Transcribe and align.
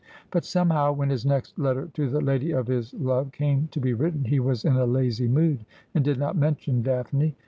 But 0.31 0.43
somehow 0.45 0.93
when 0.93 1.11
his 1.11 1.27
next 1.27 1.59
letter 1.59 1.87
to 1.93 2.09
the 2.09 2.21
lady 2.21 2.49
of 2.49 2.65
his 2.65 2.91
love 2.95 3.31
came 3.31 3.67
to 3.67 3.79
be 3.79 3.93
written 3.93 4.23
he 4.23 4.39
was 4.39 4.65
in 4.65 4.75
a 4.75 4.87
lazy 4.87 5.27
mood, 5.27 5.63
and 5.93 6.03
did 6.03 6.17
not 6.17 6.35
mention 6.35 6.81
Daphne. 6.81 7.35